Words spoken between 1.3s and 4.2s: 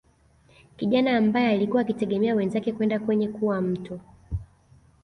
alikuwa akitegemea wenzake kwenda kwenye kuwa mtu